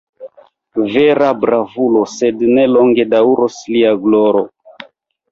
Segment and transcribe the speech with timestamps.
[0.93, 4.43] Vera bravulo, sed ne longe daŭros lia gloro!